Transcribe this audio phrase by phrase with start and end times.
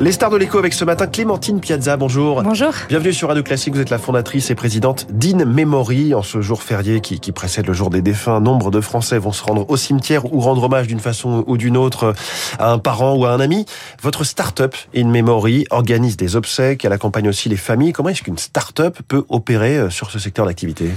[0.00, 2.42] Les stars de l'écho avec ce matin Clémentine Piazza, bonjour.
[2.42, 2.72] Bonjour.
[2.88, 6.14] Bienvenue sur Radio Classique, vous êtes la fondatrice et présidente d'In Memory.
[6.14, 9.30] En ce jour férié qui, qui, précède le jour des défunts, nombre de Français vont
[9.30, 12.12] se rendre au cimetière ou rendre hommage d'une façon ou d'une autre
[12.58, 13.66] à un parent ou à un ami.
[14.02, 17.92] Votre start-up In Memory organise des obsèques, elle accompagne aussi les familles.
[17.92, 20.90] Comment est-ce qu'une start-up peut opérer euh, sur ce secteur d'activité?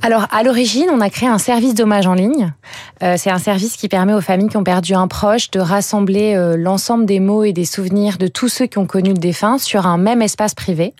[0.00, 2.54] Alors, à l'origine, on a créé un service d'hommage en ligne.
[3.02, 6.34] Euh, c'est un service qui permet aux familles qui ont perdu un proche de rassembler
[6.36, 9.58] euh, l'ensemble des mots et des souvenirs de tous ceux qui ont connu le défunt
[9.58, 10.94] sur un même espace privé.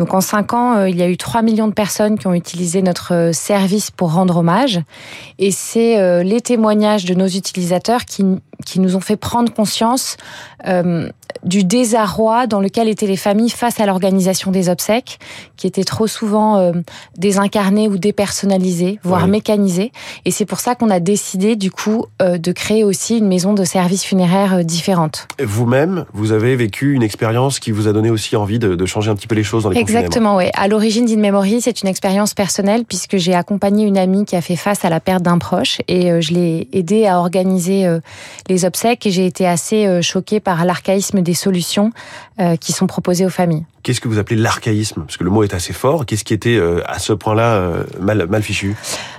[0.00, 2.32] Donc en cinq ans, euh, il y a eu 3 millions de personnes qui ont
[2.32, 4.80] utilisé notre euh, service pour rendre hommage.
[5.38, 8.24] Et c'est euh, les témoignages de nos utilisateurs qui,
[8.64, 10.16] qui nous ont fait prendre conscience
[10.66, 11.08] euh,
[11.44, 15.18] du désarroi dans lequel étaient les familles face à l'organisation des obsèques,
[15.56, 16.72] qui étaient trop souvent euh,
[17.16, 19.30] désincarnées ou dépersonnalisées, voire Oui.
[19.30, 19.92] mécanisées.
[20.24, 23.54] Et c'est pour ça qu'on a décidé du coup euh, de créer aussi une maison
[23.54, 25.28] de services funéraires différente.
[25.42, 29.10] Vous-même, vous avez vécu une expérience qui vous a donné aussi envie de, de changer
[29.10, 29.78] un petit peu les choses dans les.
[29.78, 30.44] Exactement, oui.
[30.54, 34.42] À l'origine d'In Memory, c'est une expérience personnelle puisque j'ai accompagné une amie qui a
[34.42, 37.88] fait face à la perte d'un proche et je l'ai aidée à organiser
[38.50, 41.92] les obsèques et j'ai été assez euh, choquée par l'archaïsme des solutions
[42.40, 43.64] euh, qui sont proposées aux familles.
[43.82, 45.02] Qu'est-ce que vous appelez l'archaïsme?
[45.02, 46.04] Parce que le mot est assez fort.
[46.04, 48.76] Qu'est-ce qui était euh, à ce point-là mal, mal fichu?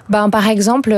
[0.10, 0.96] Ben, par exemple,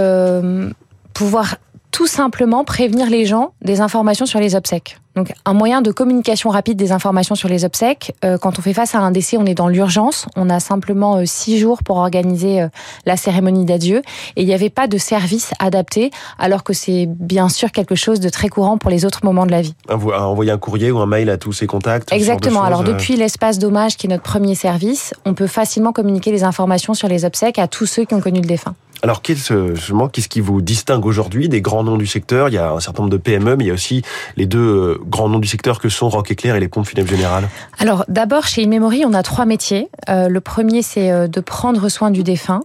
[1.14, 1.56] pouvoir
[1.94, 4.98] tout simplement prévenir les gens des informations sur les obsèques.
[5.16, 8.16] Donc un moyen de communication rapide des informations sur les obsèques.
[8.26, 10.26] Euh, quand on fait face à un décès, on est dans l'urgence.
[10.36, 12.68] On a simplement euh, six jours pour organiser euh,
[13.06, 14.02] la cérémonie d'adieu.
[14.36, 18.20] Et il n'y avait pas de service adapté, alors que c'est bien sûr quelque chose
[18.20, 19.76] de très courant pour les autres moments de la vie.
[19.88, 22.64] Envo- Envoyer un courrier ou un mail à tous ses contacts de Exactement.
[22.64, 26.44] Alors euh, depuis l'espace d'hommage, qui est notre premier service, on peut facilement communiquer les
[26.44, 28.74] informations sur les obsèques à tous ceux qui ont connu le défunt.
[29.04, 32.48] Alors, qu'est-ce, qui vous distingue aujourd'hui des grands noms du secteur?
[32.48, 34.02] Il y a un certain nombre de PME, mais il y a aussi
[34.38, 37.10] les deux euh, grands noms du secteur que sont Rock Éclair et les pompes funèbres
[37.10, 37.50] générales.
[37.80, 39.90] Alors d'abord, chez InMemory, on a trois métiers.
[40.08, 42.62] Euh, le premier, c'est euh, de prendre soin du défunt.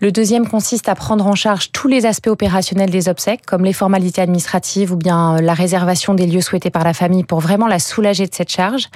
[0.00, 3.72] Le deuxième consiste à prendre en charge tous les aspects opérationnels des obsèques, comme les
[3.72, 7.66] formalités administratives ou bien euh, la réservation des lieux souhaités par la famille pour vraiment
[7.66, 8.88] la soulager de cette charge.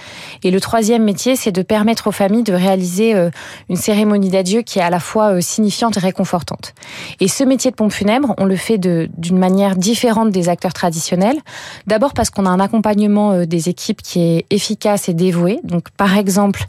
[0.42, 3.30] Et le troisième métier, c'est de permettre aux familles de réaliser euh,
[3.68, 6.74] une cérémonie d'adieu qui est à la fois euh, signifiante et réconfortante.
[7.20, 11.38] Et ce métier de pompe funèbre, on le fait d'une manière différente des acteurs traditionnels.
[11.86, 15.60] D'abord parce qu'on a un accompagnement des équipes qui est efficace et dévoué.
[15.64, 16.64] Donc, par exemple,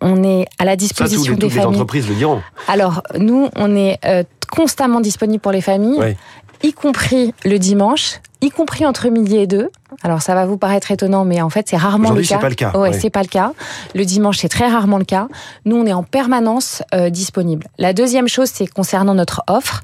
[0.00, 1.68] on est à la Ça, disposition les, des les familles.
[1.76, 2.40] entreprises le diront.
[2.66, 6.16] Alors, nous, on est euh, constamment disponible pour les familles, Ouais.
[6.62, 9.70] y compris le dimanche, y compris entre midi et deux.
[10.02, 12.28] Alors, ça va vous paraître étonnant, mais en fait, c'est rarement le cas.
[12.28, 12.70] c'est pas le cas.
[12.72, 12.92] Ouais, Ouais.
[12.92, 13.52] c'est pas le cas.
[13.94, 15.28] Le dimanche, c'est très rarement le cas.
[15.64, 17.66] Nous, on est en permanence euh, disponible.
[17.78, 19.82] La deuxième chose, c'est concernant notre offre,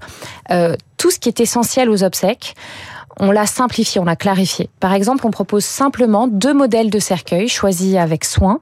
[0.50, 2.54] euh, tout ce qui est essentiel aux obsèques.
[3.20, 4.68] On l'a simplifié, on l'a clarifié.
[4.80, 8.58] Par exemple, on propose simplement deux modèles de cercueil choisis avec soin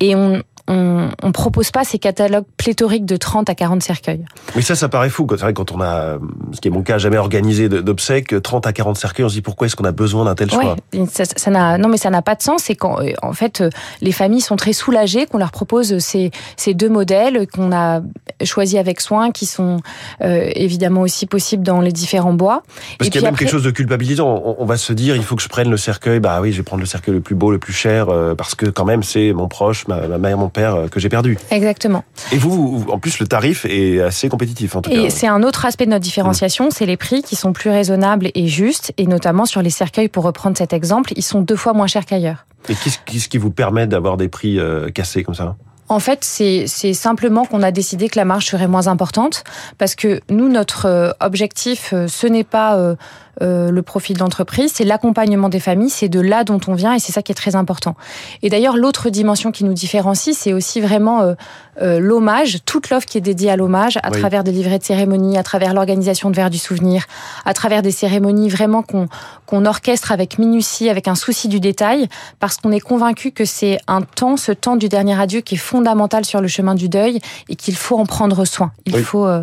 [0.00, 4.24] et on on, on propose pas ces catalogues pléthoriques de 30 à 40 cercueils.
[4.56, 5.26] Mais ça, ça paraît fou.
[5.30, 6.16] C'est vrai quand on a,
[6.52, 9.42] ce qui est mon cas, jamais organisé d'obsèques, 30 à 40 cercueils, on se dit
[9.42, 10.76] pourquoi est-ce qu'on a besoin d'un tel choix?
[10.94, 12.62] Ouais, ça, ça n'a non mais ça n'a pas de sens.
[12.64, 13.70] C'est quand euh, en fait euh,
[14.00, 18.00] les familles sont très soulagées qu'on leur propose ces, ces deux modèles qu'on a
[18.42, 19.80] choisis avec soin, qui sont
[20.22, 22.62] euh, évidemment aussi possibles dans les différents bois.
[22.98, 24.42] Parce qu'il y a même après- quelque chose de culpabilisant.
[24.44, 26.20] On, on va se dire, il faut que je prenne le cercueil.
[26.20, 28.54] Bah oui, je vais prendre le cercueil le plus beau, le plus cher, euh, parce
[28.54, 31.36] que quand même, c'est mon proche, ma, ma mère, mon euh, que j'ai perdu.
[31.50, 32.04] Exactement.
[32.32, 35.10] Et vous, vous- en plus, le tarif est assez compétitif, en tout Et cas.
[35.10, 38.46] c'est un autre aspect de notre différenciation, c'est les prix qui sont plus raisonnables et
[38.46, 41.86] justes, et notamment sur les cercueils, pour reprendre cet exemple, ils sont deux fois moins
[41.86, 42.46] chers qu'ailleurs.
[42.68, 45.56] Et qu'est-ce qu'est-ce qui vous permet d'avoir des prix euh, cassés comme ça?
[45.88, 49.44] En fait, c'est simplement qu'on a décidé que la marge serait moins importante
[49.78, 52.94] parce que nous, notre euh, objectif, euh, ce n'est pas euh,
[53.42, 56.94] euh, le profit de l'entreprise, c'est l'accompagnement des familles, c'est de là dont on vient
[56.94, 57.96] et c'est ça qui est très important.
[58.42, 61.34] Et d'ailleurs, l'autre dimension qui nous différencie, c'est aussi vraiment euh,
[61.82, 64.20] euh, l'hommage, toute l'offre qui est dédiée à l'hommage, à Oui.
[64.20, 67.06] travers des livrets de cérémonie, à travers l'organisation de verres du souvenir,
[67.44, 69.08] à travers des cérémonies vraiment qu'on
[69.46, 72.08] qu'on orchestre avec minutie, avec un souci du détail,
[72.40, 75.58] parce qu'on est convaincu que c'est un temps, ce temps du dernier adieu, qui est
[75.78, 77.18] fondamental sur le chemin du deuil
[77.48, 78.70] et qu'il faut en prendre soin.
[78.86, 79.02] Il Oui.
[79.02, 79.42] faut, euh,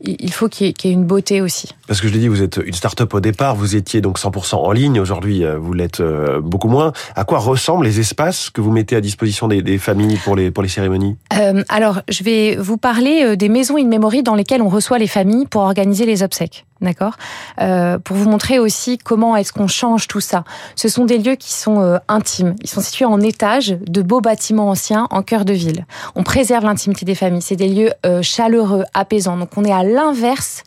[0.00, 1.68] il faut qu'il y, ait- qu'il y ait une beauté aussi.
[1.86, 4.56] Parce que je l'ai dit, vous êtes une start-up au départ, vous étiez donc 100%
[4.56, 6.92] en ligne, aujourd'hui euh, vous l'êtes euh, beaucoup moins.
[7.14, 10.50] À quoi ressemblent les espaces que vous mettez à disposition des, des familles pour les,
[10.50, 11.16] pour les cérémonies?
[11.38, 15.06] Euh, alors, je vais vous parler des maisons in memory dans lesquelles on reçoit les
[15.08, 16.64] familles pour organiser les obsèques.
[16.80, 17.14] D'accord
[17.60, 20.44] euh, Pour vous montrer aussi comment est-ce qu'on change tout ça.
[20.74, 22.54] Ce sont des lieux qui sont euh, intimes.
[22.62, 25.86] Ils sont situés en étage de beaux bâtiments anciens en cœur de ville.
[26.14, 27.40] On préserve l'intimité des familles.
[27.40, 29.38] C'est des lieux euh, chaleureux, apaisants.
[29.38, 30.64] Donc on est à l'inverse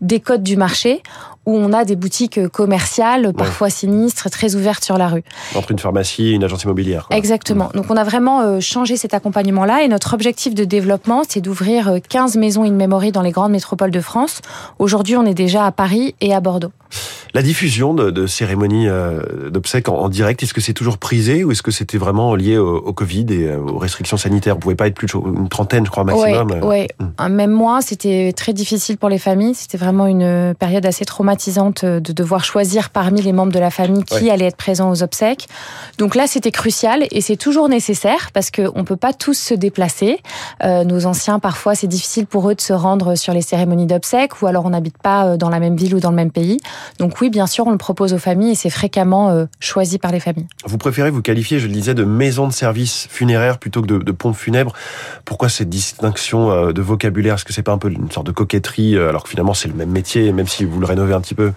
[0.00, 1.02] des codes du marché
[1.48, 5.24] où on a des boutiques commerciales, parfois sinistres, très ouvertes sur la rue.
[5.54, 7.08] Entre une pharmacie et une agence immobilière.
[7.10, 7.70] Exactement.
[7.74, 12.36] Donc on a vraiment changé cet accompagnement-là et notre objectif de développement, c'est d'ouvrir 15
[12.36, 14.42] maisons in memory dans les grandes métropoles de France.
[14.78, 16.72] Aujourd'hui, on est déjà à Paris et à Bordeaux.
[17.34, 21.62] La diffusion de, cérémonies euh, d'obsèques en, direct, est-ce que c'est toujours prisé ou est-ce
[21.62, 24.54] que c'était vraiment lié au, Covid et euh, aux restrictions sanitaires?
[24.54, 26.60] Vous pouvez pas être plus une trentaine, je crois, maximum.
[26.62, 27.32] Oui, euh, hmm.
[27.32, 29.54] même moi, c'était très difficile pour les familles.
[29.54, 31.04] C'était vraiment une période assez
[31.38, 35.02] traumatisante de devoir choisir parmi les membres de la famille qui allait être présent aux
[35.02, 35.48] obsèques.
[35.98, 39.54] Donc là, c'était crucial et c'est toujours nécessaire parce qu'on ne peut pas tous se
[39.54, 40.18] déplacer.
[40.64, 44.46] nos anciens, parfois, c'est difficile pour eux de se rendre sur les cérémonies d'obsèques ou
[44.46, 46.58] alors on n'habite pas dans la même ville ou dans le même pays.
[46.98, 50.12] Donc oui, bien sûr, on le propose aux familles et c'est fréquemment euh, choisi par
[50.12, 50.46] les familles.
[50.64, 53.98] Vous préférez vous qualifier, je le disais, de maison de service funéraire plutôt que de,
[53.98, 54.72] de pompe funèbre.
[55.24, 57.34] Pourquoi cette distinction euh, de vocabulaire?
[57.34, 59.68] Est-ce que c'est pas un peu une sorte de coquetterie euh, alors que finalement c'est
[59.68, 61.52] le même métier, même si vous le rénovez un petit peu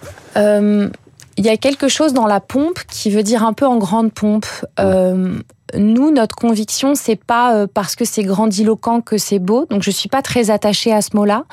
[1.36, 4.12] il y a quelque chose dans la pompe qui veut dire un peu en grande
[4.12, 4.46] pompe.
[4.78, 5.38] Euh,
[5.74, 9.66] nous, notre conviction, c'est pas euh, parce que c'est grandiloquent que c'est beau.
[9.70, 11.44] Donc, je suis pas très attachée à ce mot-là.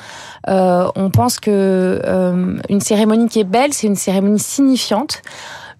[0.48, 2.00] Euh, on pense que
[2.68, 5.22] une cérémonie qui est belle, c'est une cérémonie signifiante.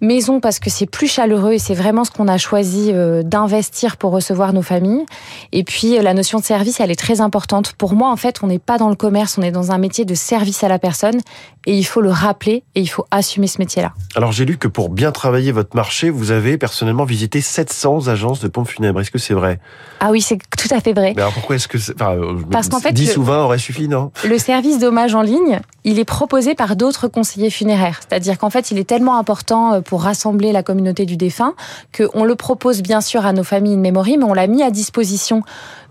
[0.01, 3.97] Maison parce que c'est plus chaleureux et c'est vraiment ce qu'on a choisi euh, d'investir
[3.97, 5.05] pour recevoir nos familles.
[5.51, 7.73] Et puis euh, la notion de service, elle est très importante.
[7.73, 10.03] Pour moi, en fait, on n'est pas dans le commerce, on est dans un métier
[10.03, 11.21] de service à la personne
[11.67, 13.93] et il faut le rappeler et il faut assumer ce métier-là.
[14.15, 18.39] Alors j'ai lu que pour bien travailler votre marché, vous avez personnellement visité 700 agences
[18.39, 19.01] de pompes funèbres.
[19.01, 19.59] Est-ce que c'est vrai?
[19.99, 21.13] Ah oui, c'est tout à fait vrai.
[21.15, 22.17] Mais alors pourquoi est-ce que enfin,
[22.49, 24.11] parce qu'en fait 10 ou 20 aurait suffi, non?
[24.25, 27.99] Le service d'hommage en ligne, il est proposé par d'autres conseillers funéraires.
[28.07, 31.53] C'est-à-dire qu'en fait, il est tellement important euh, pour rassembler la communauté du défunt,
[31.95, 34.71] qu'on le propose bien sûr à nos familles in memory, mais on l'a mis à
[34.71, 35.43] disposition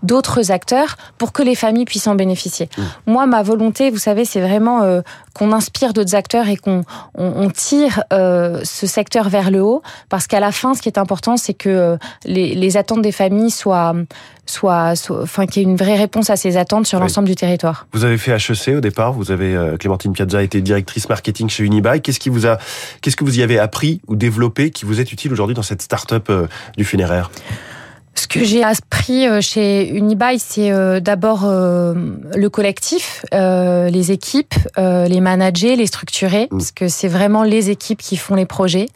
[0.03, 2.69] d'autres acteurs pour que les familles puissent en bénéficier.
[2.77, 2.81] Mmh.
[3.07, 5.01] Moi, ma volonté, vous savez, c'est vraiment euh,
[5.33, 6.83] qu'on inspire d'autres acteurs et qu'on
[7.15, 10.97] on, tire euh, ce secteur vers le haut, parce qu'à la fin, ce qui est
[10.97, 13.93] important, c'est que euh, les, les, attentes des familles soient
[14.45, 17.87] soit, enfin, qu'il y ait une vraie réponse à ces attentes sur l'ensemble du territoire.
[17.93, 19.13] Vous avez fait HEC au départ.
[19.13, 22.01] Vous avez Clémentine Piazza été directrice marketing chez Unibail.
[22.01, 22.57] Qu'est-ce qui vous a,
[23.01, 25.81] qu'est-ce que vous y avez appris ou développé qui vous est utile aujourd'hui dans cette
[25.81, 26.31] start-up
[26.77, 27.31] du funéraire?
[28.13, 31.93] Ce que j'ai appris euh, chez Unibail, c'est euh, d'abord euh,
[32.35, 36.57] le collectif, les équipes, les manager, les structurer, mm.
[36.57, 38.87] parce que c'est vraiment les équipes qui font les projets.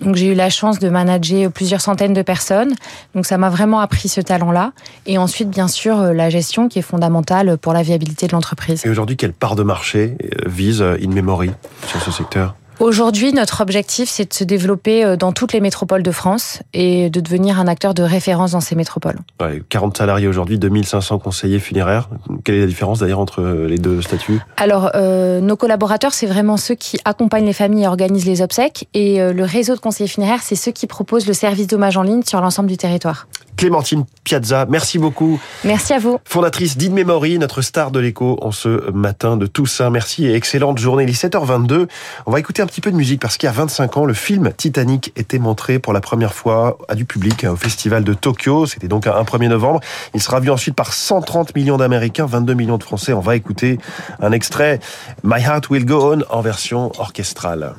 [0.00, 2.74] Donc j'ai eu la chance de manager plusieurs centaines de personnes,
[3.14, 4.72] donc ça m'a vraiment appris ce talent-là.
[5.06, 8.84] Et ensuite, bien sûr, la gestion qui est fondamentale pour la viabilité de l'entreprise.
[8.84, 10.16] Et aujourd'hui, quelle part de marché
[10.46, 11.50] vise In Memory
[11.86, 12.54] sur ce secteur?
[12.82, 17.10] Aujourd'hui, notre objectif, c'est de se développer euh, dans toutes les métropoles de France et
[17.10, 19.20] de devenir un acteur de référence dans ces métropoles.
[19.68, 22.08] 40 salariés aujourd'hui, 2500 conseillers funéraires.
[22.42, 24.40] Quelle est la différence d'ailleurs entre euh, les deux statuts?
[24.56, 28.88] Alors, euh, nos collaborateurs, c'est vraiment ceux qui accompagnent les familles et organisent les obsèques.
[28.94, 32.22] Et le réseau de conseillers funéraires, c'est ceux qui proposent le service d'hommage en ligne
[32.24, 33.28] sur l'ensemble du territoire.
[33.56, 35.40] Clémentine Piazza, merci beaucoup.
[35.64, 36.18] Merci à vous.
[36.24, 39.90] Fondatrice d'In Memory, notre star de l'écho en ce matin de Toussaint.
[39.90, 41.04] Merci et excellente journée.
[41.04, 41.88] Il est 7h22.
[42.26, 44.14] On va écouter un petit peu de musique parce qu'il y a 25 ans, le
[44.14, 48.66] film Titanic était montré pour la première fois à du public au festival de Tokyo.
[48.66, 49.80] C'était donc un 1er novembre.
[50.14, 53.12] Il sera vu ensuite par 130 millions d'Américains, 22 millions de Français.
[53.12, 53.78] On va écouter
[54.20, 54.80] un extrait
[55.24, 57.74] My Heart Will Go On en version orchestrale.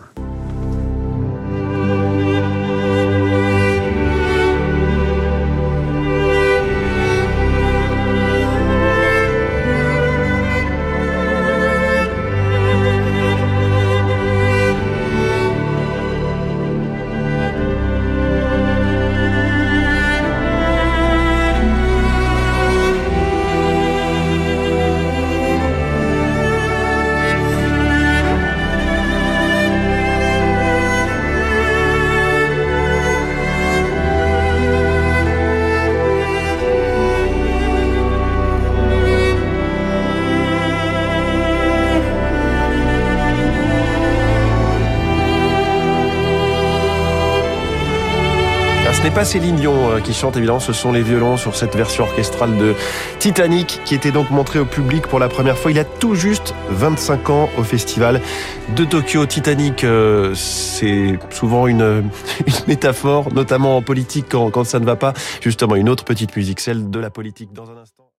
[49.14, 52.58] Pas Céline Dion euh, qui chante, évidemment, ce sont les violons sur cette version orchestrale
[52.58, 52.74] de
[53.20, 56.56] Titanic qui était donc montrée au public pour la première fois il a tout juste
[56.70, 58.22] 25 ans au festival
[58.76, 59.26] de Tokyo.
[59.26, 61.82] Titanic, euh, c'est souvent une,
[62.48, 65.14] une, métaphore, notamment en politique quand, quand ça ne va pas.
[65.42, 68.04] Justement, une autre petite musique, celle de la politique dans un instant.